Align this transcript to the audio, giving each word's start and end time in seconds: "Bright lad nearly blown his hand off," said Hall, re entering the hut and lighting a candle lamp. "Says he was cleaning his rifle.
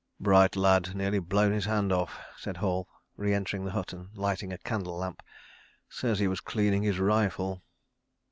"Bright 0.19 0.55
lad 0.55 0.95
nearly 0.95 1.19
blown 1.19 1.51
his 1.51 1.65
hand 1.65 1.93
off," 1.93 2.17
said 2.35 2.57
Hall, 2.57 2.89
re 3.17 3.35
entering 3.35 3.65
the 3.65 3.71
hut 3.73 3.93
and 3.93 4.09
lighting 4.17 4.51
a 4.51 4.57
candle 4.57 4.97
lamp. 4.97 5.21
"Says 5.89 6.17
he 6.17 6.27
was 6.27 6.41
cleaning 6.41 6.81
his 6.81 6.97
rifle. 6.97 7.61